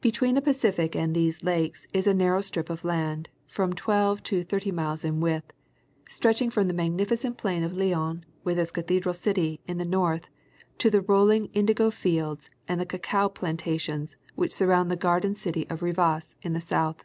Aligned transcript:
Between 0.00 0.34
the 0.34 0.42
Pacific 0.42 0.96
and 0.96 1.14
these 1.14 1.44
lakes 1.44 1.86
is 1.92 2.08
a 2.08 2.14
narrow 2.14 2.40
strip 2.40 2.68
of 2.68 2.82
land, 2.82 3.28
from 3.46 3.74
twelve 3.74 4.20
to 4.24 4.42
thirty 4.42 4.72
miles 4.72 5.04
in 5.04 5.20
width, 5.20 5.52
stretching 6.08 6.50
from 6.50 6.66
the 6.66 6.74
magnifi 6.74 7.16
cent 7.16 7.36
plain 7.38 7.62
of 7.62 7.72
Leon 7.72 8.24
with 8.42 8.58
its 8.58 8.72
cathedral 8.72 9.14
city, 9.14 9.60
in 9.68 9.78
the 9.78 9.84
north, 9.84 10.26
to 10.78 10.90
the 10.90 11.02
rol 11.02 11.26
ling 11.26 11.46
indigo 11.52 11.92
fields 11.92 12.50
and 12.66 12.80
the 12.80 12.86
cacao 12.86 13.28
plantations 13.28 14.16
which 14.34 14.52
surround 14.52 14.90
the 14.90 14.96
garden 14.96 15.36
city 15.36 15.64
of 15.70 15.80
Rivas, 15.80 16.34
in 16.42 16.54
the 16.54 16.60
south. 16.60 17.04